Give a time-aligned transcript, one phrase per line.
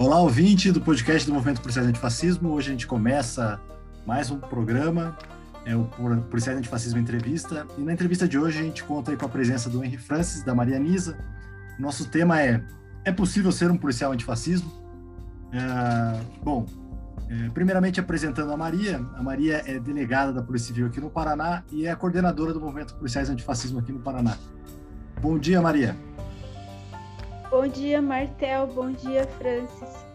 [0.00, 2.48] Olá, ouvinte do podcast do Movimento Policiais Antifascismo.
[2.52, 3.60] Hoje a gente começa
[4.06, 5.14] mais um programa,
[5.66, 5.84] é o
[6.30, 7.66] Policiais Antifascismo Entrevista.
[7.76, 10.54] E na entrevista de hoje a gente conta com a presença do Henry Francis, da
[10.54, 11.18] Maria Nisa.
[11.78, 12.64] Nosso tema é:
[13.04, 14.72] É possível ser um policial antifascismo?
[15.52, 16.64] É, bom,
[17.28, 19.06] é, primeiramente apresentando a Maria.
[19.18, 22.60] A Maria é delegada da Polícia Civil aqui no Paraná e é a coordenadora do
[22.60, 24.34] Movimento Policiais Antifascismo aqui no Paraná.
[25.20, 25.94] Bom dia, Maria.
[27.50, 28.68] Bom dia, Martel.
[28.68, 30.06] Bom dia, Francis.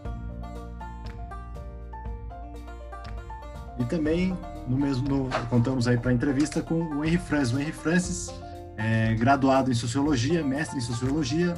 [3.78, 4.34] E também
[4.66, 7.52] no mesmo no, contamos aí para a entrevista com o Henry Francis.
[7.54, 8.34] O Henry Francis
[8.78, 11.54] é graduado em sociologia, mestre em sociologia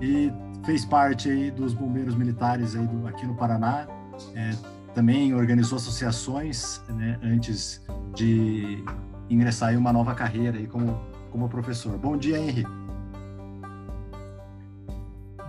[0.00, 0.32] e
[0.64, 3.86] fez parte aí dos bombeiros militares aí do, aqui no Paraná.
[4.34, 4.52] É,
[4.94, 7.82] também organizou associações né, antes
[8.14, 8.82] de
[9.28, 10.98] ingressar em uma nova carreira aí como
[11.30, 11.96] como professor.
[11.96, 12.66] Bom dia, Henry.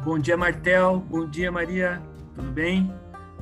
[0.03, 1.05] Bom dia, Martel.
[1.11, 2.01] Bom dia, Maria.
[2.33, 2.91] Tudo bem?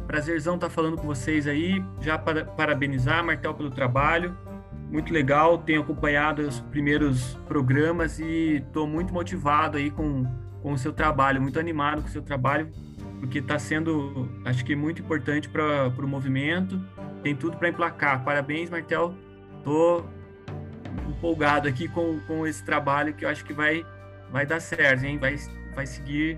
[0.05, 1.81] Prazerzão estar falando com vocês aí.
[2.01, 4.37] Já para parabenizar, Martel, pelo trabalho.
[4.91, 5.59] Muito legal.
[5.59, 10.25] Tenho acompanhado os primeiros programas e estou muito motivado aí com,
[10.61, 12.69] com o seu trabalho, muito animado com o seu trabalho,
[13.21, 16.77] porque está sendo, acho que, muito importante para o movimento.
[17.23, 18.21] Tem tudo para emplacar.
[18.25, 19.15] Parabéns, Martel.
[19.59, 20.05] Estou
[21.07, 23.85] empolgado aqui com, com esse trabalho que eu acho que vai,
[24.29, 25.17] vai dar certo, hein?
[25.17, 25.37] Vai,
[25.73, 26.37] vai seguir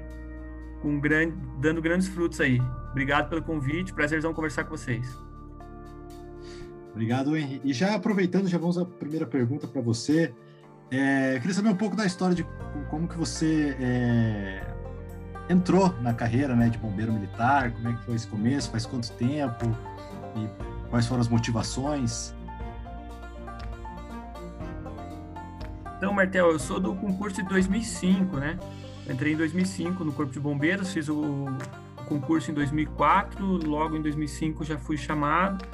[0.81, 2.59] com grande, dando grandes frutos aí.
[2.91, 5.17] Obrigado pelo convite, prazerzão conversar com vocês.
[6.91, 7.69] Obrigado, Henrique.
[7.69, 10.33] E já aproveitando, já vamos à primeira pergunta para você.
[10.89, 12.45] É, queria saber um pouco da história de
[12.89, 14.75] como que você é,
[15.49, 19.09] entrou na carreira né, de bombeiro militar, como é que foi esse começo, faz quanto
[19.13, 19.65] tempo
[20.35, 22.33] e quais foram as motivações?
[25.97, 28.57] Então, Martel, eu sou do concurso de 2005, né?
[29.11, 31.47] Entrei em 2005 no Corpo de Bombeiros, fiz o
[32.07, 35.65] concurso em 2004, logo em 2005 já fui chamado.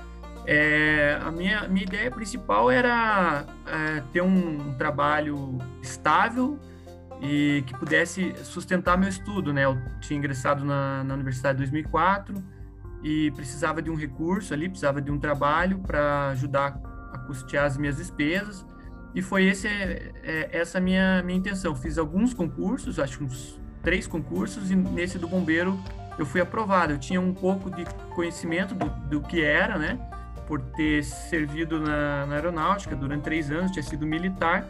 [0.46, 6.58] É, a minha, minha ideia principal era é, ter um, um, trabalho estável
[7.22, 9.66] e que pudesse sustentar meu estudo, né?
[9.66, 12.42] Eu tinha ingressado na, na universidade em 2004
[13.04, 16.80] e precisava de um recurso ali, precisava de um trabalho para ajudar
[17.12, 18.66] a custear as minhas despesas.
[19.18, 21.76] E foi esse, é, é, essa minha, minha intenção.
[21.76, 25.76] Fiz alguns concursos, acho uns três concursos, e nesse do bombeiro
[26.20, 26.94] eu fui aprovado.
[26.94, 27.84] Eu tinha um pouco de
[28.14, 29.98] conhecimento do, do que era, né?
[30.46, 34.68] Por ter servido na, na aeronáutica durante três anos, tinha sido militar,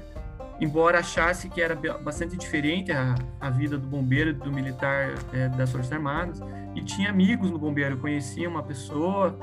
[0.61, 5.73] embora achasse que era bastante diferente a, a vida do bombeiro do militar é, das
[5.73, 6.39] Forças Armadas.
[6.73, 9.37] E tinha amigos no bombeiro, eu conhecia uma pessoa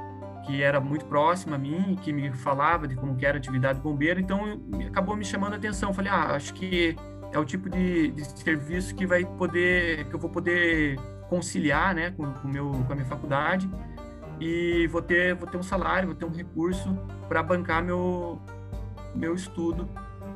[0.47, 3.81] que era muito próxima a mim, que me falava de como que era a atividade
[3.81, 5.93] bombeiro, então acabou me chamando a atenção.
[5.93, 6.97] Falei, ah, acho que
[7.33, 12.11] é o tipo de, de serviço que vai poder, que eu vou poder conciliar, né,
[12.11, 13.69] com, com meu, com a minha faculdade
[14.41, 16.97] e vou ter, vou ter um salário, vou ter um recurso
[17.29, 18.41] para bancar meu,
[19.15, 19.89] meu estudo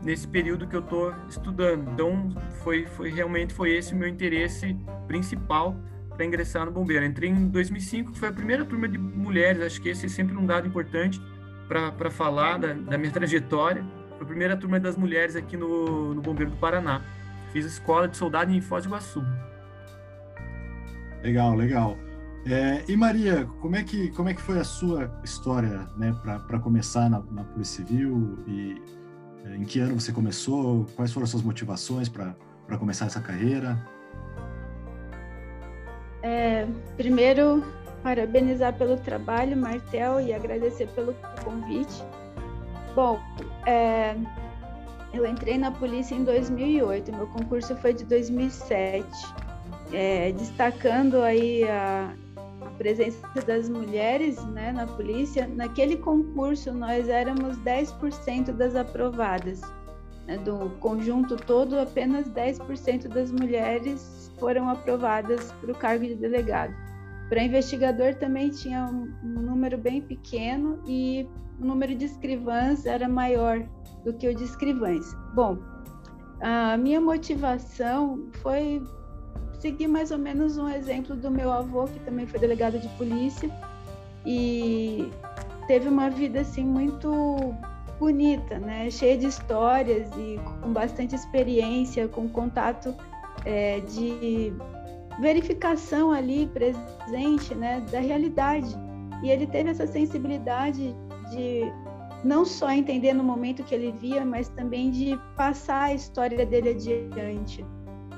[0.03, 1.91] nesse período que eu estou estudando.
[1.93, 2.31] Então,
[2.63, 4.77] foi, foi realmente foi esse o meu interesse
[5.07, 5.77] principal
[6.19, 7.07] para ingressar no bombeiro.
[7.07, 10.37] Entrei em 2005, que foi a primeira turma de mulheres, acho que esse é sempre
[10.37, 11.23] um dado importante
[11.69, 13.85] para falar da, da, minha trajetória.
[14.17, 17.03] Foi a primeira turma das mulheres aqui no, no Bombeiro do Paraná.
[17.53, 19.25] Fiz a escola de soldado em Foz do Iguaçu.
[21.23, 21.97] Legal, legal.
[22.45, 26.59] É, e Maria, como é que como é que foi a sua história, né, para
[26.59, 28.81] começar na, na, Polícia Civil e
[29.45, 30.85] é, em que ano você começou?
[30.97, 32.35] Quais foram as suas motivações para
[32.77, 33.79] começar essa carreira?
[36.23, 37.63] É, primeiro,
[38.03, 41.15] parabenizar pelo trabalho, Martel, e agradecer pelo
[41.45, 42.03] convite.
[42.95, 43.21] Bom,
[43.67, 44.17] é,
[45.13, 49.07] eu entrei na polícia em 2008, meu concurso foi de 2007,
[49.93, 52.13] é, destacando aí a,
[52.61, 55.47] a, presença das mulheres né, na polícia.
[55.47, 59.61] Naquele concurso, nós éramos 10% das aprovadas.
[60.27, 66.75] Né, do conjunto todo, apenas 10% das mulheres foram aprovadas para o cargo de delegado.
[67.29, 71.29] Para investigador também tinha um, número bem pequeno e
[71.61, 73.63] o número de escrivãs era maior
[74.05, 75.05] do que o de escrivães.
[75.35, 75.59] Bom,
[76.41, 78.83] a minha motivação foi
[79.61, 83.51] seguir mais ou menos um exemplo do meu avô, que também foi delegado de polícia
[84.25, 85.11] e
[85.67, 87.55] teve uma vida assim muito
[87.99, 88.89] bonita, né?
[88.91, 92.95] Cheia de histórias e com bastante experiência, com contato
[93.45, 94.53] é, de
[95.21, 98.75] verificação ali presente né, da realidade.
[99.23, 100.95] E ele teve essa sensibilidade
[101.31, 101.63] de
[102.25, 106.71] não só entender no momento que ele via, mas também de passar a história dele
[106.71, 107.65] adiante.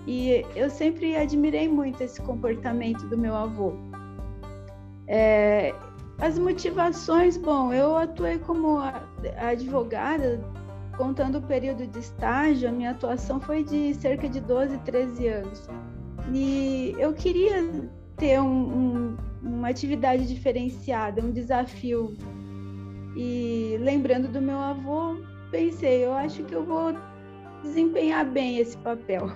[0.07, 3.75] E eu sempre admirei muito esse comportamento do meu avô.
[5.07, 5.75] É,
[6.21, 8.79] as motivações, bom, eu atuei como
[9.39, 10.41] advogada,
[11.01, 15.69] contando o período de estágio, a minha atuação foi de cerca de 12, 13 anos.
[16.31, 17.89] E eu queria
[18.19, 22.15] ter um, um, uma atividade diferenciada, um desafio.
[23.17, 25.17] E lembrando do meu avô,
[25.51, 26.95] pensei, eu acho que eu vou
[27.63, 29.33] desempenhar bem esse papel.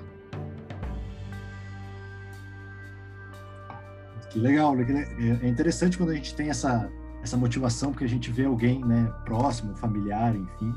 [4.29, 8.45] Que legal, é interessante quando a gente tem essa, essa motivação, porque a gente vê
[8.45, 10.75] alguém né, próximo, familiar, enfim.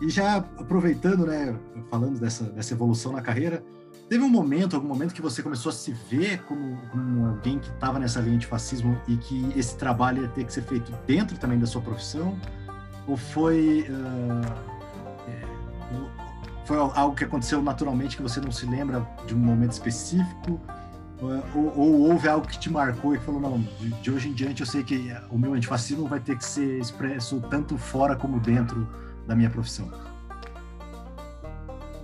[0.00, 1.54] E já aproveitando, né,
[1.90, 3.64] falando dessa, dessa evolução na carreira,
[4.08, 7.68] teve um momento, algum momento que você começou a se ver como, como alguém que
[7.68, 11.38] estava nessa linha de fascismo e que esse trabalho ia ter que ser feito dentro
[11.38, 12.38] também da sua profissão?
[13.06, 14.64] Ou foi, uh,
[16.64, 20.60] foi algo que aconteceu naturalmente que você não se lembra de um momento específico?
[21.54, 24.60] Ou, ou, houve algo que te marcou e falou, não, de, de, hoje em diante
[24.60, 28.86] eu sei que o meu antifascismo vai ter que ser expresso tanto fora como dentro
[29.26, 29.90] da minha profissão?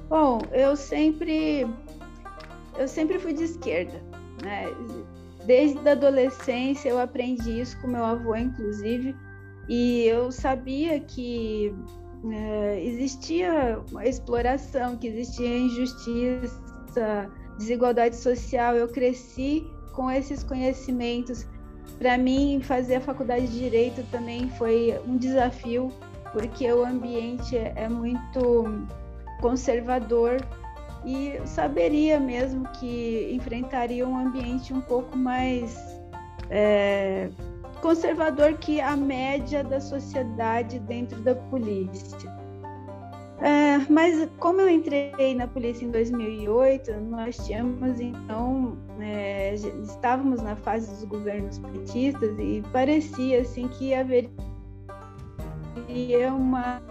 [0.09, 1.67] Bom, eu sempre
[2.79, 4.03] eu sempre fui de esquerda,
[4.43, 4.67] né?
[5.47, 9.15] Desde a adolescência eu aprendi isso com meu avô, inclusive,
[9.69, 11.75] e eu sabia que
[12.33, 18.75] é, existia exploração, que existia injustiça, desigualdade social.
[18.75, 21.47] Eu cresci com esses conhecimentos.
[21.99, 25.93] Para mim, fazer a faculdade de direito também foi um desafio,
[26.33, 28.87] porque o ambiente é muito
[29.41, 30.37] conservador
[31.05, 35.79] e saberia mesmo que enfrentaria um ambiente um pouco mais
[36.51, 37.31] é,
[37.81, 42.41] conservador que a média da sociedade dentro da polícia.
[43.43, 50.55] É, mas como eu entrei na polícia em 2008, nós tínhamos então é, estávamos na
[50.57, 54.29] fase dos governos petistas e parecia assim que haveria
[56.33, 56.83] uma,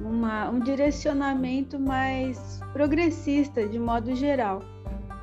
[0.00, 4.62] uma um direcionamento mais progressista de modo geral.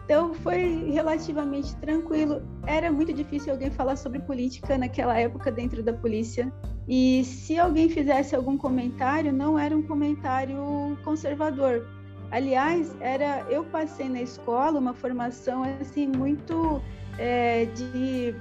[0.06, 2.44] Então foi relativamente tranquilo.
[2.68, 6.54] Era muito difícil alguém falar sobre política naquela época dentro da polícia.
[6.88, 10.58] E se alguém fizesse algum comentário, não era um comentário
[11.04, 11.88] conservador.
[12.30, 16.82] Aliás, era eu passei na escola uma formação assim muito
[17.18, 18.36] é, de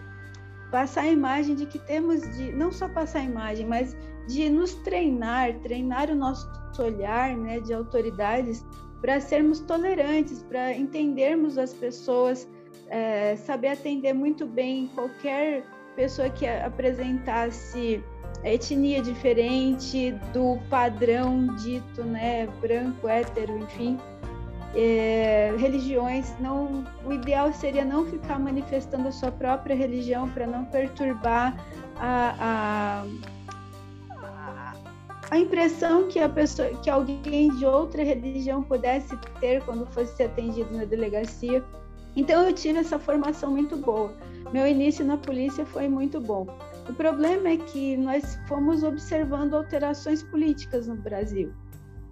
[0.71, 4.75] passar a imagem de que temos de não só passar a imagem, mas de nos
[4.75, 6.49] treinar, treinar o nosso
[6.79, 8.65] olhar, né, de autoridades
[9.01, 12.49] para sermos tolerantes, para entendermos as pessoas,
[12.89, 15.63] é, saber atender muito bem qualquer
[15.95, 18.03] pessoa que apresentasse
[18.43, 23.99] etnia diferente do padrão dito, né, branco, hétero, enfim,
[24.75, 26.35] é, religiões.
[26.41, 31.57] Não, o ideal seria não ficar manifestando a sua própria religião para não perturbar
[31.97, 33.07] a, a
[35.31, 40.77] a impressão que a pessoa, que alguém de outra religião pudesse ter quando fosse atendido
[40.77, 41.65] na delegacia.
[42.17, 44.13] Então eu tive essa formação muito boa.
[44.53, 46.47] Meu início na polícia foi muito bom.
[46.89, 51.53] O problema é que nós fomos observando alterações políticas no Brasil.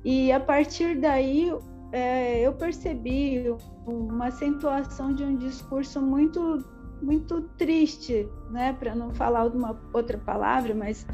[0.05, 1.53] E a partir daí
[1.93, 3.45] é, eu percebi
[3.87, 6.65] uma acentuação de um discurso muito
[7.03, 11.05] muito triste, né, para não falar uma outra palavra, mas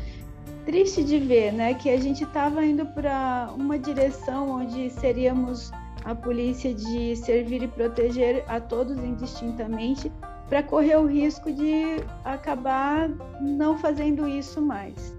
[0.64, 5.70] triste de ver, né, que a gente estava indo para uma direção onde seríamos
[6.04, 10.10] a polícia de servir e proteger a todos indistintamente,
[10.48, 15.14] para correr o risco de acabar não fazendo isso mais.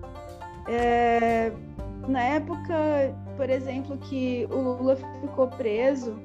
[0.67, 1.51] É,
[2.07, 6.19] na época, por exemplo, que o Lula ficou preso,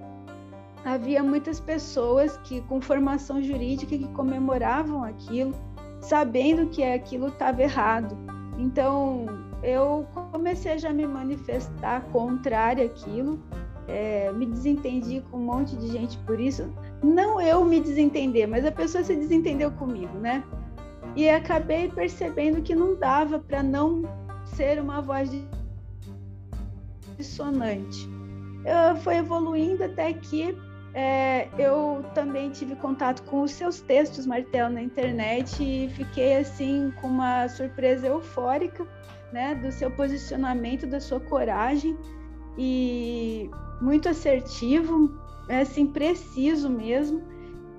[0.85, 5.55] havia muitas pessoas que com formação jurídica que comemoravam aquilo,
[6.01, 8.17] sabendo que aquilo estava errado.
[8.59, 9.27] Então,
[9.63, 13.43] eu comecei a já me manifestar contrária àquilo,
[13.89, 16.73] é, me desentendi com um monte de gente por isso.
[17.03, 20.45] Não eu me desentender, mas a pessoa se desentendeu comigo, né?
[21.17, 24.03] E acabei percebendo que não dava para não
[24.45, 25.31] ser uma voz
[27.17, 28.09] dissonante.
[28.65, 30.57] Eu foi evoluindo até que
[30.95, 36.93] é, eu também tive contato com os seus textos, Martel, na internet e fiquei assim
[37.01, 38.87] com uma surpresa eufórica,
[39.33, 41.99] né, do seu posicionamento, da sua coragem
[42.57, 45.11] e muito assertivo,
[45.49, 47.21] é, assim preciso mesmo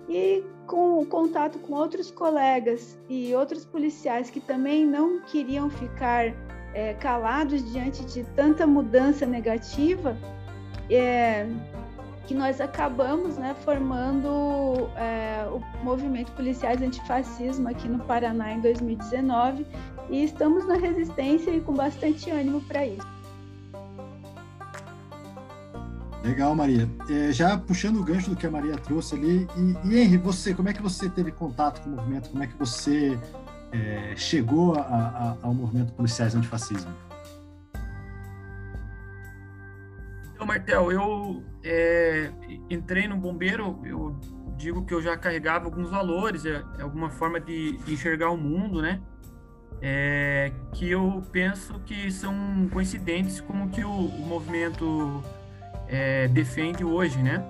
[0.10, 6.34] e com o contato com outros colegas e outros policiais que também não queriam ficar
[6.74, 10.18] é, calados diante de tanta mudança negativa.
[10.90, 11.48] É,
[12.28, 19.66] que nós acabamos né, formando é, o movimento Policiais Antifascismo aqui no Paraná em 2019
[20.10, 23.16] e estamos na resistência e com bastante ânimo para isso.
[26.24, 26.90] Legal, Maria.
[27.08, 30.56] É, já puxando o gancho do que a Maria trouxe ali, e, e Henry, você,
[30.56, 32.30] como é que você teve contato com o movimento?
[32.32, 33.18] Como é que você
[33.72, 36.92] é, chegou a, a, ao movimento Policiais Antifascismo?
[40.66, 42.32] Então, Martel, eu é,
[42.72, 44.20] entrei no bombeiro, eu
[44.58, 48.38] digo que eu já carregava alguns valores, é, é alguma forma de, de, enxergar o
[48.38, 49.00] mundo, né?
[49.80, 52.34] É, que eu penso que são
[52.72, 55.22] coincidentes com o que o, o movimento
[55.88, 57.48] é, defende hoje, né?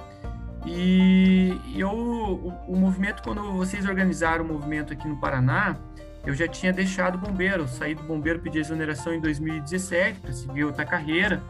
[0.66, 5.78] E eu, o, o, movimento, quando vocês organizaram o movimento aqui no Paraná,
[6.26, 10.66] eu já tinha deixado o bombeiro, saí do bombeiro, pedi exoneração em 2017 para seguir
[10.66, 11.42] outra carreira,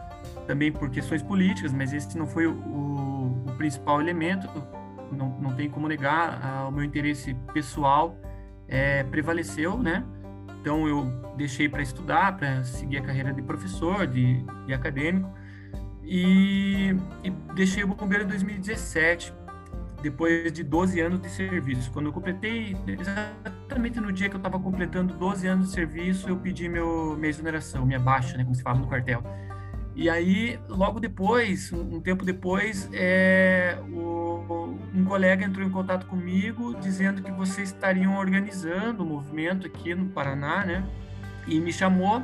[0.47, 4.47] também por questões políticas, mas esse não foi o, o, principal elemento,
[5.11, 8.17] não, não tem como negar, ah, o meu interesse pessoal
[8.67, 10.03] é, prevaleceu, né?
[10.59, 11.05] Então eu
[11.37, 15.29] deixei para estudar, para seguir a carreira de professor, de, de acadêmico,
[16.03, 19.33] e, e deixei o bombeiro em 2017,
[20.01, 21.91] depois de 12 anos de serviço.
[21.91, 26.37] Quando eu completei, exatamente no dia que eu estava completando 12 anos de serviço, eu
[26.37, 29.23] pedi meu, minha exoneração, minha baixa, né, como se fala no quartel.
[29.95, 36.75] E aí, logo depois, um, tempo depois, é, o, um colega entrou em contato comigo
[36.75, 40.85] dizendo que vocês estariam organizando o um movimento aqui no Paraná, né?
[41.47, 42.21] E me chamou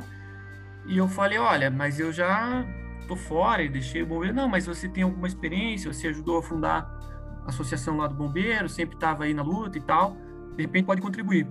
[0.86, 2.62] e eu falei, olha, mas eu já
[3.08, 4.34] tô fora e deixei o bombeiro.
[4.34, 6.90] Não, mas você tem alguma experiência, você ajudou a fundar
[7.46, 10.16] a associação lá do bombeiro, sempre estava aí na luta e tal,
[10.56, 11.46] de repente pode contribuir.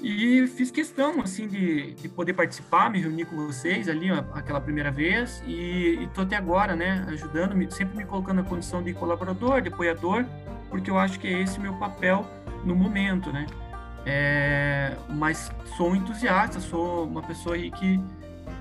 [0.00, 4.90] E fiz questão, assim, de, de poder participar, me reunir com vocês ali aquela primeira
[4.90, 9.60] vez e estou até agora, né, ajudando, me, sempre me colocando na condição de colaborador,
[9.60, 10.24] de apoiador,
[10.70, 12.24] porque eu acho que é esse meu papel
[12.64, 13.46] no momento, né.
[14.06, 18.00] É, mas sou um entusiasta, sou uma pessoa aí que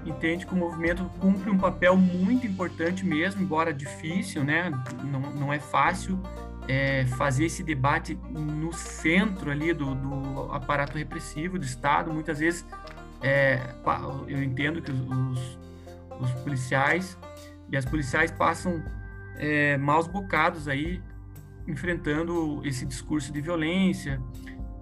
[0.05, 4.71] entende que o movimento cumpre um papel muito importante mesmo, embora difícil, né?
[5.03, 6.19] Não, não é fácil
[6.67, 12.11] é, fazer esse debate no centro ali do, do, aparato repressivo do Estado.
[12.11, 12.65] Muitas vezes
[13.21, 13.59] é,
[14.27, 15.59] eu entendo que os,
[16.19, 17.17] os, policiais
[17.71, 18.83] e as policiais passam
[19.37, 21.01] é, maus bocados aí
[21.67, 24.21] enfrentando esse discurso de violência,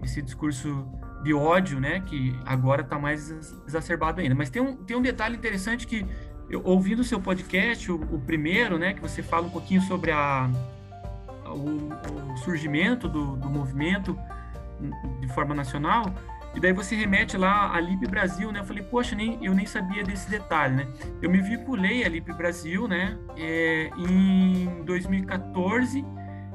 [0.03, 0.87] esse discurso
[1.23, 3.31] de ódio, né, que agora está mais
[3.67, 4.35] exacerbado ainda.
[4.35, 6.05] Mas tem um, tem um detalhe interessante que,
[6.47, 10.11] eu, ouvindo o seu podcast, o, o, primeiro, né, que você fala um pouquinho sobre
[10.11, 10.47] a,
[11.55, 14.17] o, o surgimento do, do, movimento
[15.19, 16.13] de forma nacional,
[16.53, 18.59] e daí você remete lá a Lip Brasil, né?
[18.59, 20.87] Eu falei, poxa, nem, eu nem sabia desse detalhe, né?
[21.21, 26.05] Eu me vinculei a Lip Brasil, né, é, em 2014,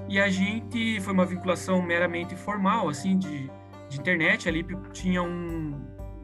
[0.08, 3.50] e a gente foi uma vinculação meramente formal, assim, de
[3.90, 4.48] de internet.
[4.48, 5.74] Ali tinha um,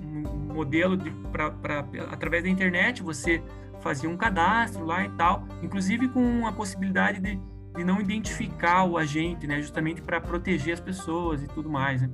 [0.01, 1.53] um modelo de pra,
[2.11, 3.43] através da internet você
[3.81, 7.39] fazia um cadastro lá e tal, inclusive com a possibilidade de,
[7.77, 12.03] de não identificar o agente, né, justamente para proteger as pessoas e tudo mais.
[12.03, 12.11] Né?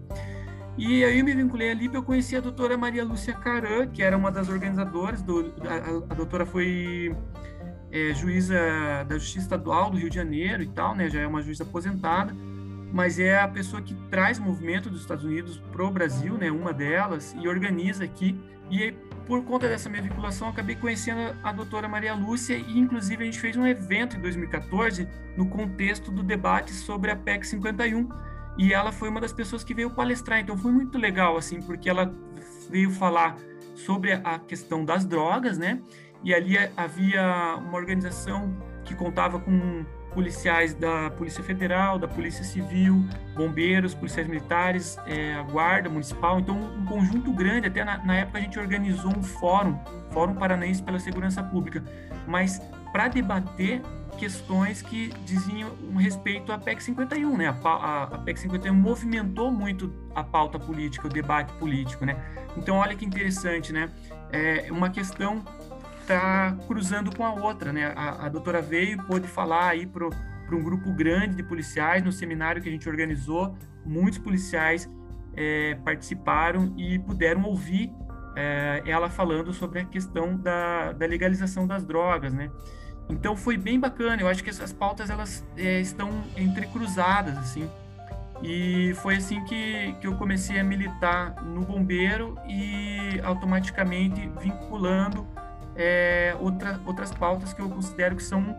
[0.76, 4.16] E aí eu me vinculei ali, eu conheci a doutora Maria Lúcia Caran, que era
[4.16, 7.14] uma das organizadoras, do, a, a doutora foi
[7.90, 8.56] é, juíza
[9.06, 12.34] da Justiça Estadual do Rio de Janeiro e tal, né, já é uma juíza aposentada,
[12.92, 17.34] mas é a pessoa que traz movimento dos Estados Unidos pro Brasil, né, uma delas,
[17.38, 18.38] e organiza aqui.
[18.70, 18.94] E
[19.26, 23.40] por conta dessa minha vinculação, acabei conhecendo a doutora Maria Lúcia e, inclusive, a gente
[23.40, 28.08] fez um evento em 2014 no contexto do debate sobre a PEC 51
[28.58, 30.40] e ela foi uma das pessoas que veio palestrar.
[30.40, 32.14] Então, foi muito legal, assim, porque ela
[32.70, 33.36] veio falar
[33.74, 35.80] sobre a questão das drogas, né?
[36.22, 43.04] E ali havia uma organização que contava com policiais da Polícia Federal, da Polícia Civil,
[43.34, 46.40] bombeiros, policiais militares, é, a Guarda Municipal.
[46.40, 47.66] Então, um conjunto grande.
[47.66, 49.78] Até na, na, época a gente organizou um fórum,
[50.10, 51.82] Fórum Paranaense pela Segurança Pública,
[52.26, 52.60] mas
[52.92, 53.80] para debater
[54.18, 57.48] questões que diziam respeito à PEC 51, né?
[57.48, 62.16] A, a, a PEC 51 movimentou muito a pauta política, o debate político, né?
[62.56, 63.90] Então, olha que interessante, né?
[64.30, 65.42] É uma questão
[66.12, 67.92] está cruzando com a outra, né?
[67.96, 72.12] A, a doutora veio e pôde falar aí para um grupo grande de policiais no
[72.12, 73.56] seminário que a gente organizou.
[73.84, 74.88] Muitos policiais
[75.34, 77.92] é, participaram e puderam ouvir
[78.36, 82.50] é, ela falando sobre a questão da, da, legalização das drogas, né?
[83.08, 84.20] Então foi bem bacana.
[84.20, 87.68] Eu acho que essas pautas elas é, estão entrecruzadas assim.
[88.42, 95.26] E foi assim que, que eu comecei a militar no bombeiro e automaticamente vinculando
[95.76, 98.56] é, outra, outras pautas que eu considero que são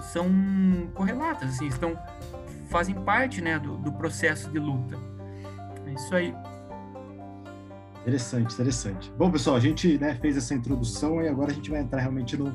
[0.00, 0.28] são
[0.94, 1.96] correlatas, assim, estão
[2.68, 4.98] fazem parte, né, do, do processo de luta.
[5.86, 6.34] É isso aí.
[8.00, 9.12] Interessante, interessante.
[9.16, 12.36] Bom, pessoal, a gente né, fez essa introdução e agora a gente vai entrar realmente
[12.36, 12.52] no,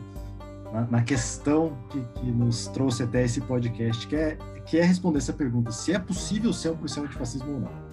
[0.74, 5.20] na, na questão que, que, nos trouxe até esse podcast, que é, que é responder
[5.20, 7.88] essa pergunta: se é possível ser um policial antifascismo ou não.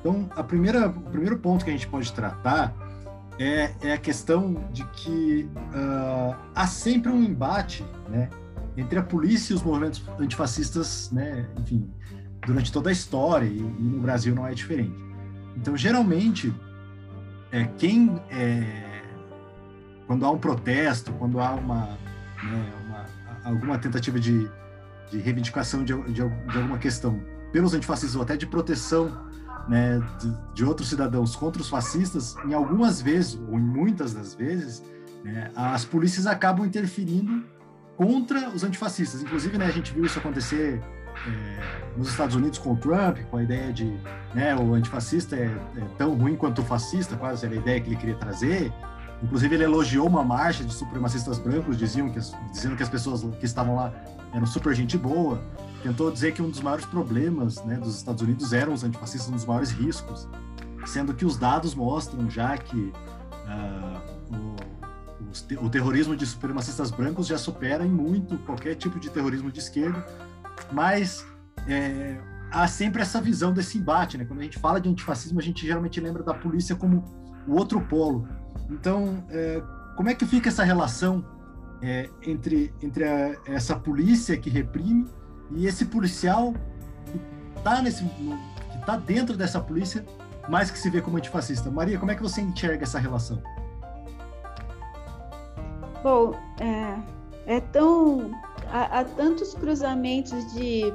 [0.00, 2.74] Então, a primeira, o primeiro ponto que a gente pode tratar
[3.38, 8.28] é, é a questão de que uh, há sempre um embate né,
[8.76, 11.88] entre a polícia e os movimentos antifascistas, né, enfim,
[12.46, 14.94] durante toda a história, e, e no Brasil não é diferente.
[15.56, 16.52] Então, geralmente,
[17.50, 19.02] é, quem é,
[20.06, 21.98] quando há um protesto, quando há uma,
[22.42, 23.06] né, uma
[23.44, 24.50] alguma tentativa de,
[25.10, 27.20] de reivindicação de, de, de, alguma questão
[27.52, 29.27] pelos antifascistas ou até de proteção
[29.68, 34.34] né, de, de, outros cidadãos contra os fascistas, em algumas vezes ou em muitas das
[34.34, 34.82] vezes,
[35.22, 37.44] né, as polícias acabam interferindo
[37.96, 39.22] contra os antifascistas.
[39.22, 40.80] Inclusive, né, a gente viu isso acontecer
[41.26, 43.98] é, nos Estados Unidos com o Trump, com a ideia de
[44.34, 45.46] né, o antifascista é,
[45.76, 48.72] é, tão ruim quanto o fascista, quase era a ideia que ele queria trazer.
[49.22, 52.20] Inclusive, ele elogiou uma marcha de supremacistas brancos, diziam que,
[52.52, 53.92] dizendo que as pessoas que estavam lá
[54.32, 55.42] eram super gente boa.
[55.82, 59.36] Tentou dizer que um dos maiores problemas né, dos Estados Unidos eram os antifascistas, um
[59.36, 60.28] dos maiores riscos,
[60.86, 62.92] sendo que os dados mostram já que
[63.46, 64.56] uh,
[65.60, 69.60] o, o terrorismo de supremacistas brancos já supera em muito qualquer tipo de terrorismo de
[69.60, 70.04] esquerda
[70.72, 71.26] mas
[71.66, 72.18] é,
[72.50, 74.24] há sempre essa visão desse embate, né?
[74.24, 77.04] Quando a gente fala de antifascismo, a gente geralmente lembra da polícia como
[77.46, 78.28] o outro polo.
[78.70, 79.62] Então, é,
[79.96, 81.24] como é que fica essa relação
[81.80, 85.06] é, entre, entre a, essa polícia que reprime
[85.50, 86.54] e esse policial
[87.06, 87.20] que
[87.58, 90.04] está nesse que tá dentro dessa polícia,
[90.48, 91.70] mas que se vê como antifascista?
[91.70, 93.42] Maria, como é que você enxerga essa relação?
[96.02, 98.30] Bom, é, é tão
[98.70, 100.92] há, há tantos cruzamentos de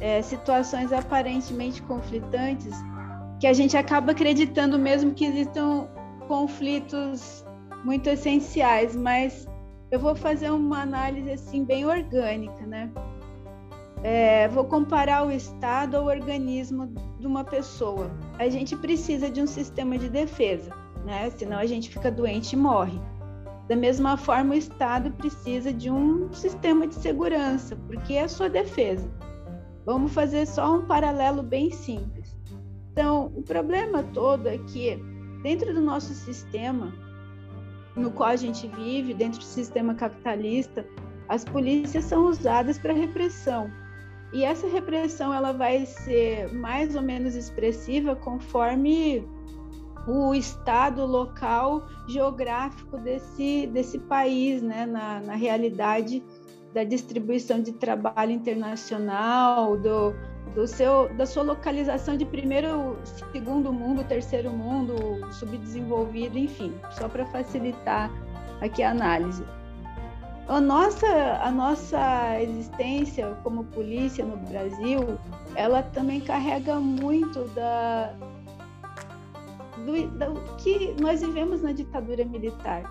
[0.00, 2.74] é, situações aparentemente conflitantes
[3.40, 5.86] que a gente acaba acreditando mesmo que existam
[6.26, 7.44] conflitos
[7.84, 9.46] muito essenciais, mas
[9.90, 12.90] eu vou fazer uma análise assim bem orgânica, né?
[14.02, 18.10] É, vou comparar o Estado ao organismo de uma pessoa.
[18.38, 20.70] A gente precisa de um sistema de defesa,
[21.04, 21.30] né?
[21.30, 23.00] Senão a gente fica doente e morre.
[23.68, 28.48] Da mesma forma, o Estado precisa de um sistema de segurança, porque é a sua
[28.48, 29.10] defesa.
[29.84, 32.36] Vamos fazer só um paralelo bem simples.
[32.92, 34.96] Então, o problema todo é que,
[35.42, 36.92] dentro do nosso sistema,
[37.94, 40.86] no qual a gente vive, dentro do sistema capitalista,
[41.28, 43.70] as polícias são usadas para repressão.
[44.32, 49.26] E essa repressão ela vai ser mais ou menos expressiva conforme
[50.06, 56.22] o estado local geográfico desse, desse país, né, na, na realidade
[56.72, 60.14] da distribuição de trabalho internacional, do,
[60.54, 62.98] do seu, da sua localização de primeiro,
[63.32, 64.94] segundo mundo, terceiro mundo,
[65.32, 68.10] subdesenvolvido, enfim, só para facilitar
[68.60, 69.44] aqui a análise.
[70.48, 71.06] A nossa,
[71.42, 75.18] a nossa existência como polícia no Brasil,
[75.54, 78.14] ela também carrega muito da,
[79.84, 82.82] do, do que nós vivemos na ditadura militar.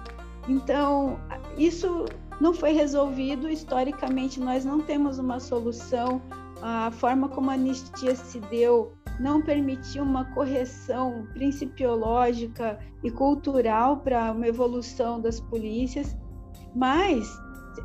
[0.48, 1.20] Então,
[1.58, 2.06] isso
[2.40, 3.50] não foi resolvido.
[3.50, 6.22] Historicamente, nós não temos uma solução.
[6.62, 14.32] A forma como a anistia se deu não permitiu uma correção principiológica e cultural para
[14.32, 16.16] uma evolução das polícias,
[16.76, 17.28] mas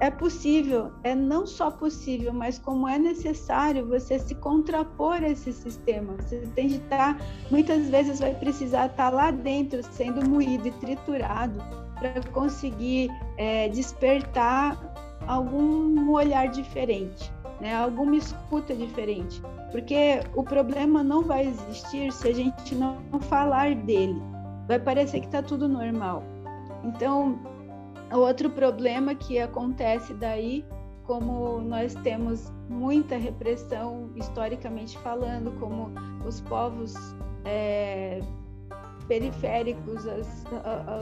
[0.00, 5.52] é possível, é não só possível, mas como é necessário você se contrapor a esse
[5.52, 6.14] sistema.
[6.20, 11.62] Você tem de estar, muitas vezes vai precisar estar lá dentro, sendo moído e triturado,
[11.98, 14.78] para conseguir é, despertar
[15.26, 17.74] algum olhar diferente, né?
[17.74, 19.40] alguma escuta diferente.
[19.70, 24.20] Porque o problema não vai existir se a gente não falar dele.
[24.68, 26.22] Vai parecer que está tudo normal.
[26.84, 27.38] Então,
[28.14, 30.64] Outro problema que acontece daí,
[31.04, 35.90] como nós temos muita repressão historicamente falando, como
[36.26, 36.94] os povos
[37.44, 38.20] é,
[39.08, 40.44] periféricos, as,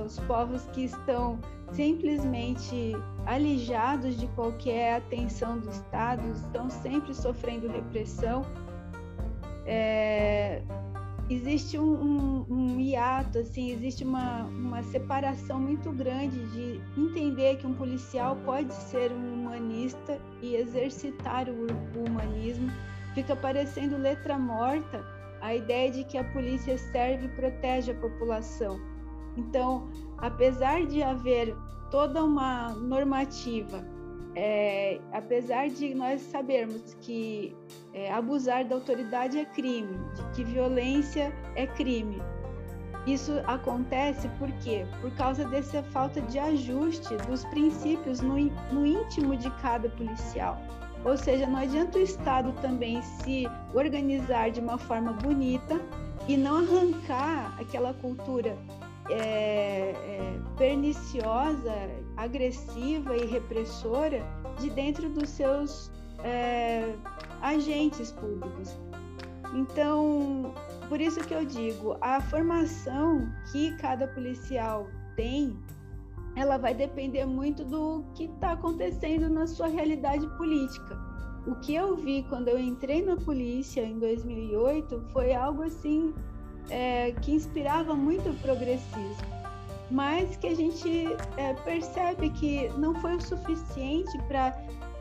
[0.05, 1.38] os povos que estão
[1.73, 2.92] simplesmente
[3.27, 8.42] alijados de qualquer atenção do Estado, estão sempre sofrendo repressão.
[9.66, 10.62] É,
[11.30, 17.66] existe um, um, um, hiato, assim, existe uma, uma separação muito grande de entender que
[17.66, 21.66] um policial pode ser um humanista e exercitar o,
[21.96, 22.68] o humanismo.
[23.14, 25.04] Fica parecendo letra morta
[25.40, 28.80] a ideia de que a polícia serve e protege a população.
[29.36, 29.88] Então,
[30.18, 31.54] apesar de haver
[31.90, 33.84] toda uma normativa
[34.36, 37.56] é, apesar de nós sabermos que
[37.92, 39.98] é, abusar da autoridade é crime,
[40.34, 42.22] que violência é crime,
[43.06, 44.86] isso acontece por quê?
[45.00, 48.36] Por causa dessa falta de ajuste dos princípios no,
[48.70, 50.60] no íntimo de cada policial.
[51.04, 55.80] Ou seja, não adianta o Estado também se organizar de uma forma bonita
[56.28, 58.56] e não arrancar aquela cultura
[59.08, 61.74] é, é, perniciosa,
[62.16, 64.24] agressiva e repressora
[64.58, 65.90] de dentro dos seus
[66.22, 66.94] é,
[67.40, 68.76] agentes públicos.
[69.54, 70.54] Então,
[70.88, 74.86] por isso que eu digo, a formação que cada policial
[75.16, 75.58] tem,
[76.36, 80.96] ela vai depender muito do que está acontecendo na sua realidade política.
[81.46, 86.14] O que eu vi quando eu entrei na polícia em 2008 foi algo assim
[86.70, 89.26] é, que inspirava muito o progressismo,
[89.90, 94.56] mas que a gente é, percebe que não foi o suficiente para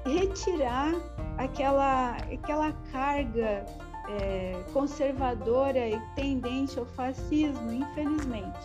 [0.05, 0.93] retirar
[1.37, 3.65] aquela, aquela carga
[4.09, 8.59] é, conservadora e tendente ao fascismo, infelizmente.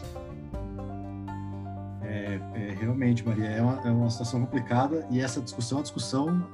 [2.02, 5.82] É, é, realmente, Maria, é uma, é uma situação complicada e essa discussão é uma
[5.82, 6.46] discussão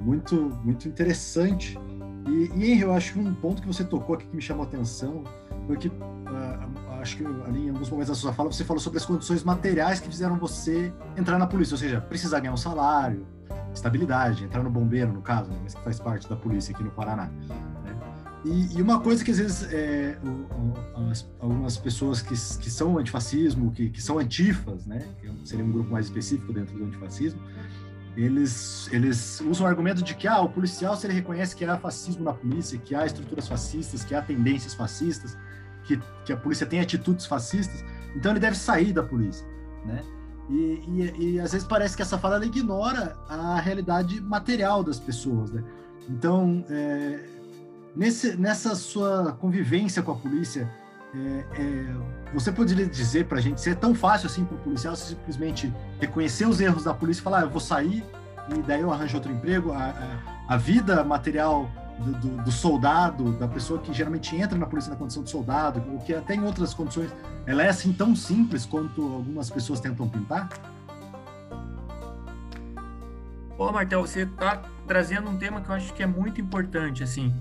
[0.00, 0.34] muito,
[0.64, 1.78] muito interessante.
[2.26, 4.68] E, e eu acho que um ponto que você tocou aqui que me chamou a
[4.68, 5.24] atenção
[5.66, 8.98] foi que, uh, acho que ali em alguns momentos da sua fala, você falou sobre
[8.98, 13.26] as condições materiais que fizeram você entrar na polícia, ou seja, precisar ganhar um salário,
[13.74, 16.90] estabilidade, entrar no bombeiro, no caso, né, mas que faz parte da polícia aqui no
[16.90, 17.30] Paraná.
[18.44, 20.18] E, e, uma coisa que às vezes é,
[21.38, 25.92] algumas pessoas que, que são antifascismo, que, que são antifas, né, que seria um grupo
[25.92, 27.40] mais específico dentro do antifascismo,
[28.16, 31.78] eles, eles usam o argumento de que ah, o policial, se ele reconhece que há
[31.78, 35.36] fascismo na polícia, que há estruturas fascistas, que há tendências fascistas,
[35.84, 39.46] que, que a polícia tem atitudes fascistas, então ele deve sair da polícia,
[39.84, 40.02] né?
[40.50, 45.50] E, e, e às vezes parece que essa fala ignora a realidade material das pessoas,
[45.50, 45.64] né?
[46.08, 47.20] Então, é,
[47.94, 50.70] Nesse, nessa sua convivência com a polícia,
[51.14, 54.60] é, é, você poderia dizer para a gente se é tão fácil assim para o
[54.60, 58.02] policial simplesmente reconhecer os erros da polícia e falar, ah, eu vou sair
[58.48, 59.72] e daí eu arranjo outro emprego?
[59.72, 59.90] A,
[60.48, 64.90] a, a vida material do, do, do, soldado, da pessoa que geralmente entra na polícia
[64.90, 67.14] na condição de soldado, o que até em outras condições,
[67.46, 70.48] ela é assim tão simples quanto algumas pessoas tentam pintar?
[73.56, 77.32] Pô, Martel, você está trazendo um tema que eu acho que é muito importante, assim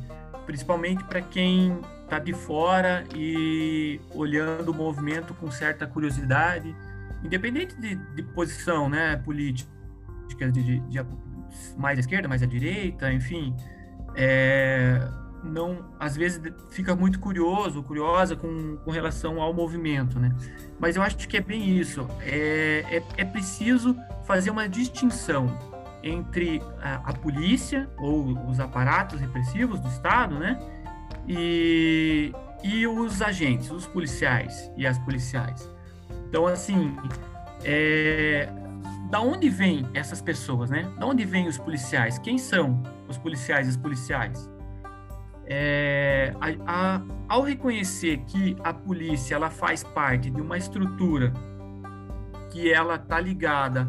[0.45, 1.79] principalmente para quem
[2.11, 6.75] está de fora e olhando o movimento com certa curiosidade,
[7.23, 9.71] independente de, de posição né, política,
[10.51, 11.05] de, de, de,
[11.77, 13.55] mais à esquerda, mais à direita, enfim,
[14.13, 14.99] é,
[15.41, 20.35] não às vezes fica muito curioso, curiosa com, com relação ao movimento, né?
[20.77, 22.05] Mas eu acho que é bem isso.
[22.19, 23.95] É, é, é preciso
[24.25, 25.47] fazer uma distinção
[26.03, 30.59] entre a, a, polícia ou os aparatos repressivos do Estado, né?
[31.27, 35.69] E, e os agentes, os policiais e as policiais.
[36.27, 36.95] Então, assim,
[37.63, 38.49] é,
[39.09, 40.89] da onde vêm essas pessoas, né?
[40.97, 42.17] Da onde vêm os policiais?
[42.17, 44.49] Quem são os policiais e as policiais?
[45.45, 51.33] É, a, a, ao reconhecer que a polícia ela faz parte de uma estrutura
[52.51, 53.87] que ela está ligada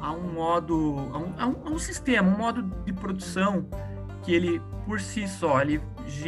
[0.00, 3.66] a um modo, a um, a um, sistema, um modo de produção
[4.22, 5.80] que ele, por si só, ele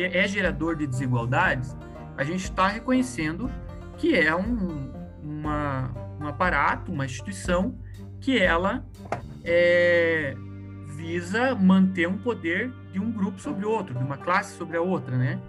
[0.03, 1.77] é gerador de desigualdades,
[2.17, 3.51] a gente está reconhecendo
[3.99, 4.91] que é um,
[5.23, 7.79] uma, um aparato, uma instituição
[8.21, 8.85] que ela
[9.45, 10.35] é,
[10.89, 15.17] visa manter um poder de um grupo sobre outro, de uma classe sobre a outra,
[15.17, 15.41] né?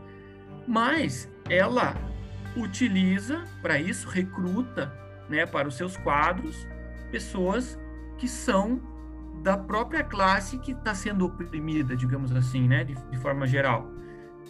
[0.68, 1.96] Mas ela
[2.56, 4.92] utiliza para isso, recruta,
[5.30, 6.68] né, para os seus quadros
[7.12, 7.80] pessoas
[8.18, 8.82] que são
[9.44, 13.90] da própria classe que está sendo oprimida, digamos assim, né, de, de, forma geral.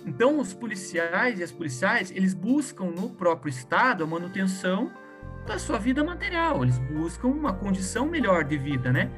[0.07, 4.89] Então, os policiais e as policiais, eles buscam no próprio Estado a manutenção
[5.45, 9.11] da sua vida material, eles buscam uma condição melhor de vida, né?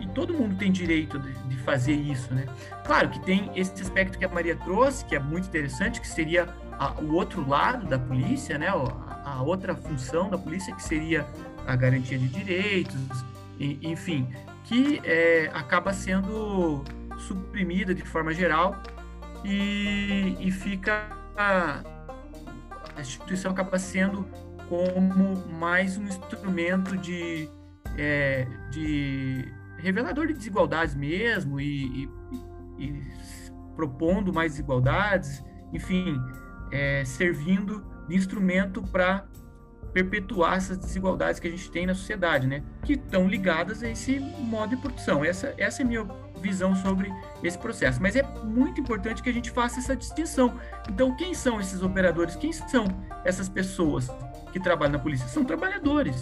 [0.00, 2.46] E todo mundo tem direito de, de fazer isso, né?
[2.84, 6.48] Claro que tem esse aspecto que a Maria trouxe, que é muito interessante, que seria
[6.72, 8.68] a, o outro lado da polícia, né?
[8.68, 11.26] A, a outra função da polícia, que seria
[11.66, 13.24] a garantia de direitos,
[13.58, 14.28] enfim,
[14.64, 16.84] que é, acaba sendo
[17.18, 18.80] suprimida de forma geral
[19.46, 21.82] e, e fica a,
[22.96, 24.26] a, instituição acaba sendo
[24.68, 27.48] como mais um instrumento de,
[27.96, 32.10] é, de revelador de desigualdades mesmo e, e,
[32.78, 33.02] e
[33.76, 36.18] propondo mais desigualdades, enfim,
[36.72, 39.28] é, servindo de instrumento para
[39.96, 42.62] perpetuar essas desigualdades que a gente tem na sociedade, né?
[42.84, 45.24] Que estão ligadas a esse modo de produção.
[45.24, 46.06] Essa, essa é a minha
[46.42, 47.10] visão sobre
[47.42, 48.00] esse processo.
[48.02, 50.60] Mas é muito importante que a gente faça essa distinção.
[50.90, 52.36] Então, quem são esses operadores?
[52.36, 52.84] Quem são
[53.24, 54.10] essas pessoas
[54.52, 55.26] que trabalham na polícia?
[55.28, 56.20] São trabalhadores,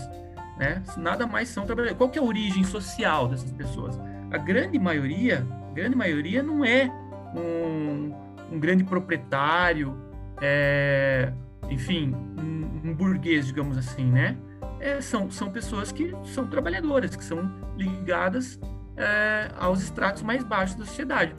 [0.57, 0.81] né?
[0.97, 1.99] Nada mais são trabalhadores.
[1.99, 3.99] Qual é a origem social dessas pessoas?
[4.31, 6.89] A grande maioria, grande maioria não é
[7.35, 8.15] um,
[8.53, 9.99] um grande proprietário,
[10.41, 11.33] é,
[11.71, 14.37] enfim, um, um, burguês, digamos assim, né?
[14.81, 18.61] É, são, são pessoas que são trabalhadoras, que são ligadas
[18.97, 21.35] é, aos estratos mais baixos da sociedade.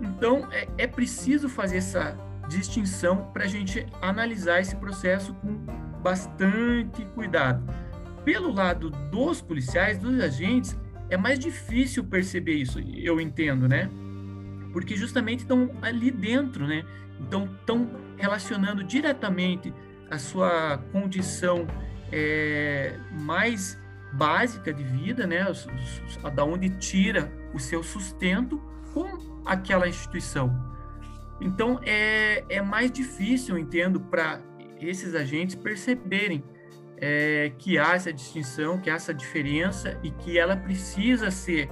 [0.00, 2.16] Então, é, é preciso fazer essa
[2.48, 5.54] distinção para a gente analisar esse processo com
[6.02, 7.62] bastante cuidado.
[8.24, 10.76] Pelo lado dos policiais, dos agentes,
[11.08, 13.88] é mais difícil perceber isso, eu entendo, né?
[14.72, 16.84] Porque justamente estão ali dentro, né?
[17.20, 17.88] Então, estão
[18.20, 19.72] relacionando diretamente
[20.10, 21.66] a sua condição
[22.12, 23.78] é, mais
[24.12, 25.46] básica de vida, né,
[26.34, 28.60] da onde tira o seu sustento
[28.92, 30.68] com aquela instituição.
[31.40, 34.40] Então é, é mais difícil, eu entendo, para
[34.80, 36.44] esses agentes perceberem
[36.96, 41.70] é, que há essa distinção, que há essa diferença e que ela precisa ser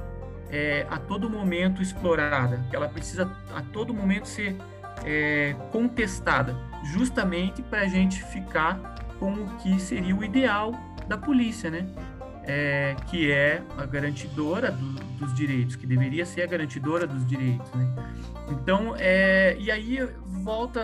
[0.51, 4.57] é, a todo momento explorada, que ela precisa a todo momento ser
[5.05, 6.57] é, contestada,
[6.93, 8.79] justamente para a gente ficar
[9.19, 10.73] com o que seria o ideal
[11.07, 11.87] da polícia, né?
[12.51, 14.87] É, que é a garantidora do,
[15.19, 17.87] dos direitos, que deveria ser a garantidora dos direitos, né?
[18.51, 19.99] Então, é, e aí
[20.43, 20.83] volta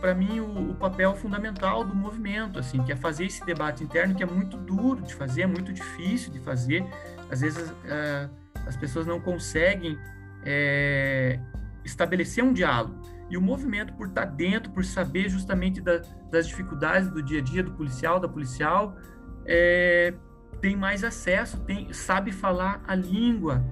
[0.00, 4.16] para mim o, o, papel fundamental do movimento, assim, que é fazer esse debate interno
[4.16, 6.84] que é muito duro de fazer, é muito difícil de fazer.
[7.30, 8.28] Às vezes é,
[8.66, 9.96] as pessoas não conseguem
[10.44, 11.38] é,
[11.84, 13.00] estabelecer um diálogo.
[13.28, 17.42] E o movimento, por estar dentro, por saber justamente da, das dificuldades do dia a
[17.42, 18.96] dia do policial, da policial,
[19.44, 20.14] é,
[20.60, 23.64] tem mais acesso, tem, sabe falar a língua,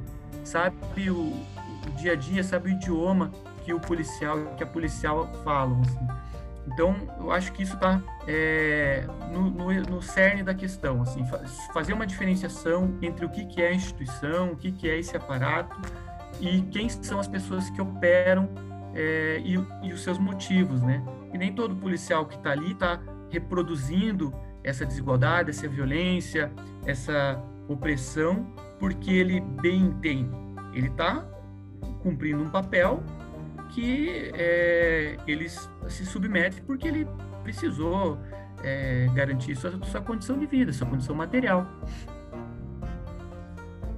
[0.43, 3.31] sabe o, o, dia a dia, sabe o idioma
[3.65, 5.81] que o policial, que a policial falam.
[5.83, 6.25] Assim.
[6.67, 11.25] Então, eu acho que isso está é, no, no, no, cerne da questão, assim,
[11.73, 15.17] fazer uma diferenciação entre o que, que é a instituição, o que, que é esse
[15.17, 15.77] aparato
[16.41, 18.49] e quem são as pessoas que operam
[18.95, 21.03] é, e, e, os seus motivos, né?
[21.33, 26.51] E nem todo policial que está ali está reproduzindo essa desigualdade, essa violência,
[26.87, 28.47] essa opressão,
[28.79, 30.31] porque ele bem entende.
[30.73, 31.27] Ele está
[32.03, 33.03] cumprindo um papel
[33.71, 37.07] que é, ele se submete porque ele
[37.43, 38.19] precisou
[38.63, 41.67] é, garantir sua, sua condição de vida, sua condição material.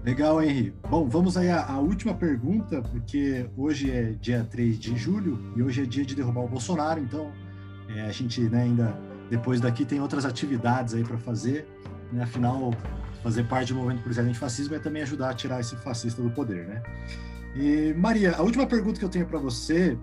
[0.06, 0.72] Legal, Henri.
[0.88, 5.62] Bom, vamos aí à, à, última pergunta, porque hoje é dia 3 de julho e
[5.64, 7.32] hoje é dia de derrubar o Bolsonaro, então
[7.88, 8.96] é, a gente né, ainda,
[9.28, 11.66] depois daqui, tem outras atividades aí para fazer,
[12.12, 12.22] né?
[12.22, 12.72] afinal,
[13.20, 16.68] fazer parte do movimento policial antifascismo é também ajudar a tirar esse fascista do poder,
[16.68, 16.82] né?
[17.56, 19.98] E, Maria, a última pergunta que eu tenho para você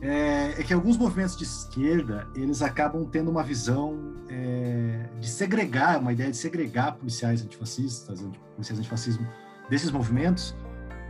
[0.00, 5.98] é, é, que alguns movimentos de esquerda, eles acabam tendo uma visão é, de segregar,
[5.98, 8.20] uma ideia de segregar policiais antifascistas,
[8.54, 9.26] policiais antifascismo
[9.70, 10.54] desses movimentos,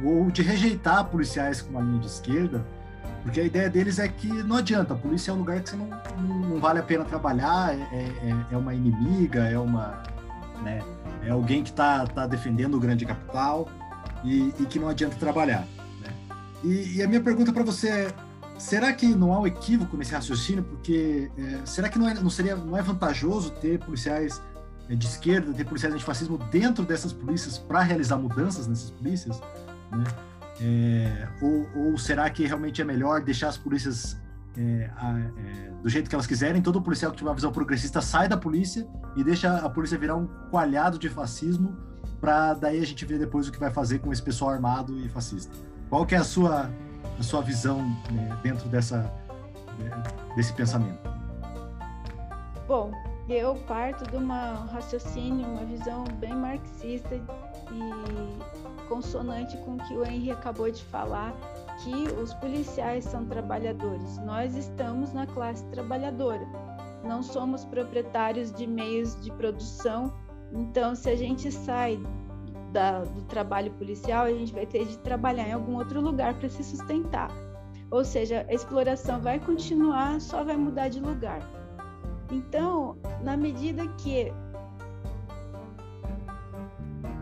[0.05, 2.65] ou de rejeitar policiais com uma linha de esquerda,
[3.23, 5.77] porque a ideia deles é que não adianta, a polícia é um lugar que você
[5.77, 5.89] não,
[6.23, 10.03] não vale a pena trabalhar, é, é, é uma inimiga, é uma...
[10.63, 10.81] Né,
[11.23, 13.69] é alguém que está tá defendendo o grande capital
[14.23, 15.67] e, e, que não adianta trabalhar.
[16.01, 16.09] Né?
[16.63, 18.15] E, e a minha pergunta para você é,
[18.59, 20.63] será que não há um equívoco nesse raciocínio?
[20.63, 24.41] Porque é, será que não, é, não seria não é vantajoso ter policiais
[24.89, 29.41] é, de esquerda, ter policiais antifascismo dentro dessas polícias para realizar mudanças nessas polícias?
[29.91, 30.05] Né?
[30.61, 34.17] É, ou, ou, será que realmente é melhor deixar as polícias
[34.57, 36.63] é, a, é, do jeito que elas quiserem?
[36.63, 40.17] Todo policial que tiver uma visão progressista sai da polícia e deixa a polícia virar
[40.17, 41.77] um coalhado de fascismo
[42.21, 45.09] para daí a gente ver depois o que vai fazer com esse pessoal armado e
[45.09, 45.53] fascista.
[45.91, 46.71] Qual que é a sua
[47.19, 49.13] a sua visão né, dentro dessa
[49.79, 50.03] né,
[50.35, 50.99] desse pensamento?
[52.67, 52.91] Bom,
[53.29, 54.27] eu parto de um
[54.67, 61.35] raciocínio, uma visão bem marxista e consonante com o que o Henry acabou de falar,
[61.83, 64.19] que os policiais são trabalhadores.
[64.19, 66.47] Nós estamos na classe trabalhadora.
[67.05, 70.13] Não somos proprietários de meios de produção.
[70.53, 72.01] Então, se a gente sai
[72.77, 76.47] da, do trabalho policial, a gente vai ter de trabalhar em algum outro lugar para
[76.47, 77.31] se sustentar.
[77.91, 81.41] Ou seja, a exploração vai continuar, só vai mudar de lugar.
[82.31, 84.31] Então, na medida que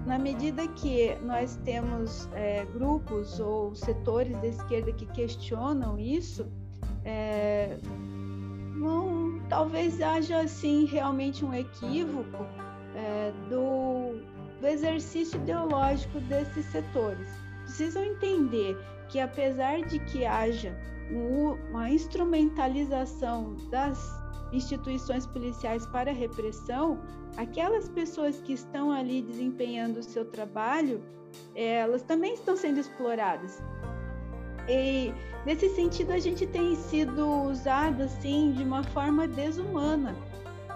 [0.04, 6.46] na medida que nós temos é, grupos ou setores da esquerda que questionam isso,
[7.04, 7.78] é,
[8.74, 12.44] não, talvez haja assim realmente um equívoco
[12.94, 14.20] é, do,
[14.64, 17.28] do exercício ideológico desses setores.
[17.64, 18.74] Precisam entender
[19.10, 20.74] que apesar de que haja
[21.10, 23.98] uma instrumentalização das
[24.54, 26.98] instituições policiais para a repressão,
[27.36, 31.02] aquelas pessoas que estão ali desempenhando o seu trabalho,
[31.54, 33.62] elas também estão sendo exploradas.
[34.66, 35.12] E
[35.44, 40.16] nesse sentido a gente tem sido usado assim de uma forma desumana,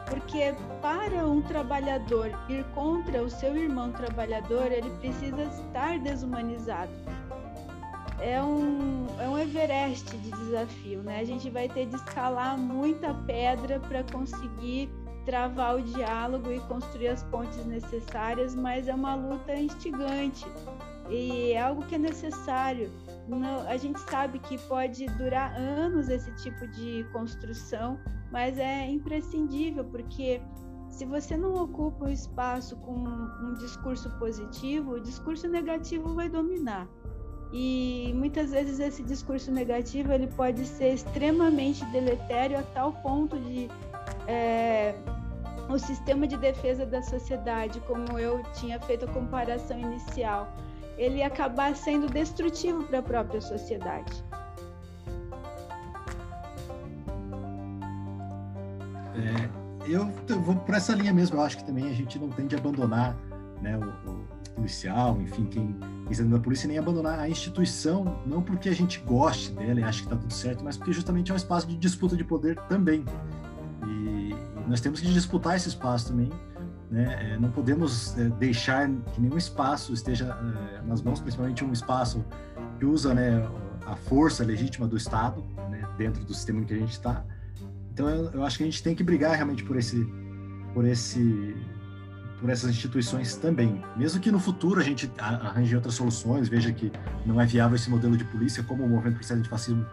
[0.08, 6.92] porque para um trabalhador ir contra o seu irmão trabalhador, ele precisa estar desumanizado.
[8.20, 11.20] É um, é um Everest de desafio, né?
[11.20, 14.90] A gente vai ter de escalar muita pedra para conseguir
[15.24, 20.46] travar o diálogo e construir as pontes necessárias, mas é uma luta instigante
[21.10, 22.90] e é algo que é necessário.
[23.28, 28.00] Não, a gente sabe que pode durar anos esse tipo de construção,
[28.32, 30.40] mas é imprescindível porque
[30.88, 36.88] se você não ocupa o espaço com um discurso positivo, o discurso negativo vai dominar.
[37.52, 43.68] E muitas vezes esse discurso negativo ele pode ser extremamente deletério a tal ponto de
[44.26, 44.94] é,
[45.68, 50.52] o sistema de defesa da sociedade, como eu tinha feito a comparação inicial,
[50.98, 54.24] ele acabar sendo destrutivo para a própria sociedade.
[59.14, 59.48] É,
[59.88, 61.36] eu, eu, vou por essa linha mesmo.
[61.36, 63.16] Eu acho que também a gente não tem de abandonar
[63.62, 65.76] né, o, o policial, enfim, quem
[66.10, 70.00] está da polícia, nem abandonar a instituição, não porque a gente goste dela e ache
[70.00, 73.04] que está tudo certo, mas porque justamente é um espaço de disputa de poder também.
[73.86, 76.30] E, e nós temos que disputar esse espaço também
[76.90, 77.32] né?
[77.32, 82.24] É, não podemos é, deixar que nenhum espaço esteja é, nas mãos, principalmente um espaço
[82.78, 83.46] que usa né,
[83.86, 87.24] a força legítima do Estado né, dentro do sistema em que a gente está.
[87.92, 90.06] Então, eu, eu, acho que a gente tem que brigar realmente por esse,
[90.72, 91.56] por esse,
[92.40, 93.82] por essas instituições também.
[93.96, 96.92] Mesmo que no futuro a gente arranje outras soluções, veja que
[97.26, 99.84] não é viável esse modelo de polícia, como o movimento por de fascismo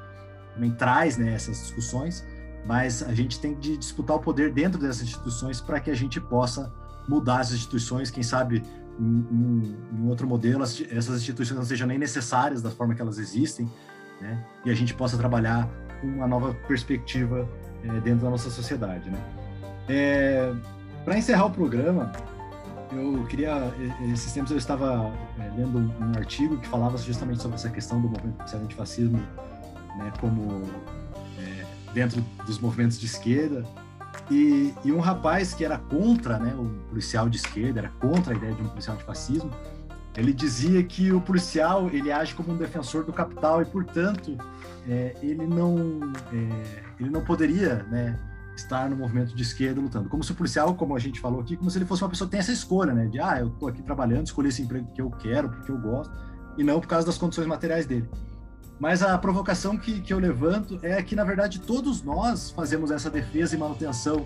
[0.53, 2.25] também traz né, essas discussões,
[2.65, 6.21] mas a gente tem de disputar o poder dentro dessas instituições para que a gente
[6.21, 6.71] possa
[7.07, 8.63] mudar as instituições, quem sabe
[8.99, 13.69] em, em, outro modelo essas instituições não sejam nem necessárias da forma que elas existem,
[14.21, 14.43] né?
[14.65, 17.47] E a gente possa trabalhar com uma nova perspectiva
[17.83, 19.19] é, dentro da nossa sociedade, né?
[19.87, 20.53] É,
[21.03, 22.11] Para encerrar o programa,
[22.91, 23.73] eu queria
[24.11, 28.07] esses tempos eu estava é, lendo um artigo que falava justamente sobre essa questão do
[28.07, 29.17] movimento antifascismo,
[29.97, 30.11] né?
[30.19, 30.63] Como
[31.37, 33.65] é, dentro dos movimentos de esquerda
[34.29, 38.35] e, e, um rapaz que era contra, né, o policial de esquerda, era contra a
[38.35, 39.51] ideia de um policial de fascismo,
[40.17, 44.37] ele dizia que o policial ele age como um defensor do capital e, portanto,
[44.87, 45.99] é, ele não
[46.31, 48.17] é, ele não poderia, né,
[48.55, 50.07] estar no movimento de esquerda lutando.
[50.07, 52.27] Como se o policial, como a gente falou aqui, como se ele fosse uma pessoa
[52.27, 55.01] que tem essa escolha, né, de ah, eu estou aqui trabalhando, escolhi esse emprego que
[55.01, 56.13] eu quero, porque eu gosto,
[56.57, 58.09] e não por causa das condições materiais dele.
[58.79, 63.09] Mas a provocação que, que eu levanto é que, na verdade, todos nós fazemos essa
[63.09, 64.25] defesa e manutenção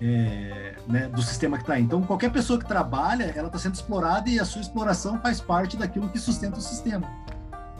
[0.00, 1.82] é, né, do sistema que está aí.
[1.82, 5.76] Então, qualquer pessoa que trabalha, ela está sendo explorada e a sua exploração faz parte
[5.76, 7.08] daquilo que sustenta o sistema.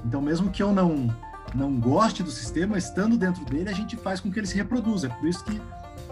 [0.05, 1.15] Então, mesmo que eu não
[1.55, 5.07] não goste do sistema, estando dentro dele, a gente faz com que ele se reproduza.
[5.07, 5.61] É por isso que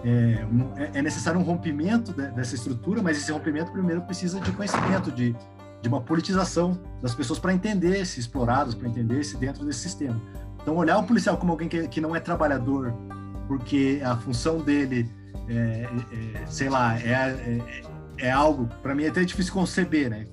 [0.05, 4.51] é, é, é necessário um rompimento de, dessa estrutura, mas esse rompimento primeiro precisa de
[4.53, 5.37] conhecimento, de
[5.83, 10.21] de uma politização das pessoas para entender se explorados, para entender se dentro desse sistema.
[10.63, 12.93] Então, olhar o policial como alguém que, que não é trabalhador,
[13.47, 15.09] porque a função dele,
[15.49, 15.89] é,
[16.35, 17.83] é, sei lá, é, é,
[18.19, 20.27] é algo, para mim é até difícil conceber, né?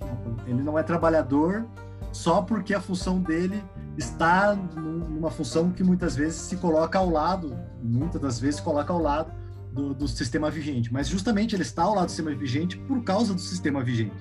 [0.48, 1.66] Ele não é trabalhador
[2.12, 3.64] só porque a função dele
[3.98, 8.92] está numa função que muitas vezes se coloca ao lado, muitas das vezes se coloca
[8.92, 9.32] ao lado
[9.72, 10.92] do, do sistema vigente.
[10.92, 14.14] Mas justamente ele está ao lado do sistema vigente por causa do sistema vigente.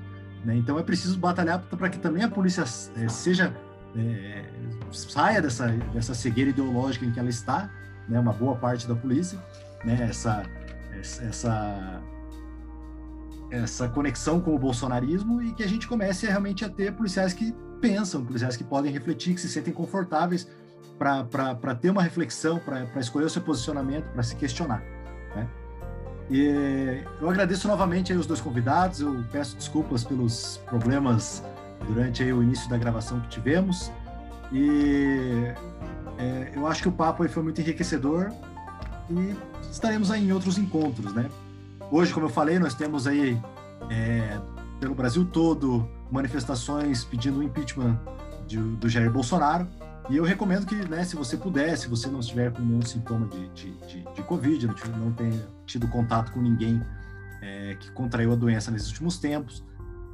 [0.45, 0.57] Né?
[0.57, 2.65] Então é preciso batalhar para que também a polícia
[2.97, 3.55] é, seja
[3.97, 4.45] é,
[4.91, 7.71] saia dessa, dessa cegueira ideológica em que ela está,
[8.09, 8.19] né?
[8.19, 9.39] uma boa parte da polícia,
[9.85, 10.07] né?
[10.09, 10.45] essa,
[10.99, 12.03] essa,
[13.51, 17.55] essa conexão com o bolsonarismo e que a gente comece realmente a ter policiais que
[17.81, 20.49] pensam, policiais que podem refletir, que se sentem confortáveis
[20.99, 24.81] para ter uma reflexão, para escolher o seu posicionamento, para se questionar.
[25.35, 25.49] Né?
[26.31, 31.43] E eu agradeço novamente os dois convidados, eu peço desculpas pelos problemas
[31.87, 33.91] durante o início da gravação que tivemos.
[34.53, 35.53] E
[36.19, 38.31] é, eu acho que o papo foi muito enriquecedor
[39.11, 39.37] e
[39.71, 41.29] estaremos aí em outros encontros, né?
[41.91, 43.39] Hoje, como eu falei, nós temos aí
[43.91, 44.39] é,
[44.81, 47.99] pelo Brasil todo manifestações pedindo o impeachment
[48.47, 49.67] de, do Jair Bolsonaro.
[50.11, 53.27] E eu recomendo que, né, se você puder, se você não estiver com nenhum sintoma
[53.29, 56.83] de, de, de, de Covid, não, não tenha tido contato com ninguém
[57.41, 59.65] é, que contraiu a doença nesses últimos tempos,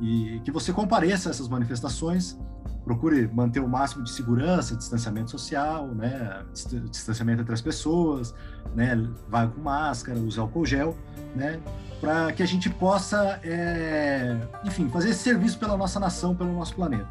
[0.00, 2.38] e que você compareça a essas manifestações,
[2.84, 6.44] procure manter o máximo de segurança, distanciamento social, né,
[6.90, 8.34] distanciamento entre as pessoas,
[8.74, 8.96] né,
[9.28, 10.96] vá com máscara, use álcool gel,
[11.34, 11.60] né,
[12.00, 16.74] para que a gente possa, é, enfim, fazer esse serviço pela nossa nação, pelo nosso
[16.74, 17.08] planeta.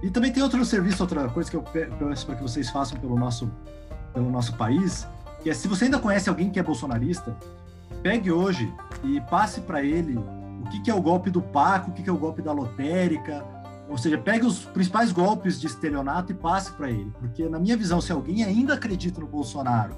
[0.00, 3.18] E também tem outro serviço, outra coisa que eu peço para que vocês façam pelo
[3.18, 3.50] nosso,
[4.14, 5.06] pelo nosso país,
[5.42, 7.36] que é se você ainda conhece alguém que é bolsonarista,
[8.02, 8.72] pegue hoje
[9.04, 12.10] e passe para ele o que, que, é o golpe do Paco, o que, que,
[12.10, 13.44] é o golpe da lotérica,
[13.88, 17.76] ou seja, pegue os principais golpes de estelionato e passe para ele, porque na minha
[17.76, 19.94] visão, se alguém ainda acredita no Bolsonaro,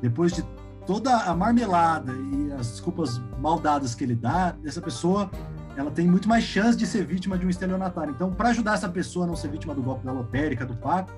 [0.00, 0.44] depois de
[0.86, 5.30] toda a marmelada e as desculpas mal dadas que ele dá, essa pessoa
[5.76, 8.12] ela tem muito mais chance de ser vítima de um estelionatário.
[8.12, 11.10] Então, para ajudar essa pessoa a não ser vítima do golpe da lotérica, do Paco,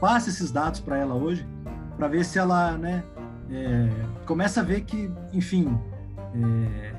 [0.00, 1.46] passe esses dados para ela hoje,
[1.96, 3.04] para ver se ela, né,
[3.50, 3.90] é,
[4.28, 5.76] começa a ver que, enfim,
[6.34, 6.94] é,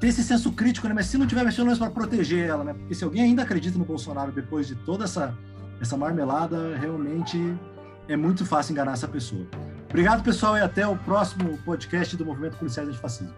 [0.00, 0.94] ter esse senso crítico, né?
[0.94, 2.72] Mas se não tiver menos para proteger ela, né?
[2.72, 5.36] Porque se alguém ainda acredita no Bolsonaro depois de toda essa,
[5.78, 7.38] essa marmelada, realmente
[8.08, 9.46] é muito fácil enganar essa pessoa.
[9.90, 13.34] Obrigado, pessoal, e até o próximo podcast do Movimento Policiais Antifascismo.